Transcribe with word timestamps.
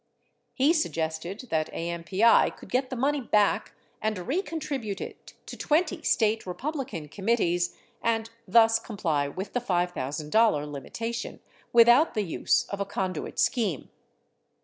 He 0.55 0.73
suggested 0.73 1.49
that 1.51 1.71
AMPI 1.71 2.57
could 2.57 2.71
get 2.71 2.89
the 2.89 2.95
money 2.95 3.21
back 3.21 3.73
and 4.01 4.17
recontribute 4.17 4.99
it 4.99 5.35
to 5.45 5.55
20 5.55 6.01
State 6.01 6.47
Republican 6.47 7.07
committees— 7.07 7.77
and 8.01 8.31
thus 8.47 8.79
comply 8.79 9.27
with 9.27 9.53
the 9.53 9.61
$5,000 9.61 10.71
limitation— 10.71 11.39
without 11.71 12.15
the 12.15 12.23
use 12.23 12.63
of 12.69 12.79
a 12.79 12.85
con 12.87 13.13
duit 13.13 13.37
scheme. 13.37 13.91